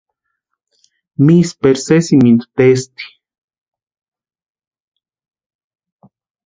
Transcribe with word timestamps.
Misperu 1.25 1.79
sesimintu 1.87 2.45
testi. 2.55 3.05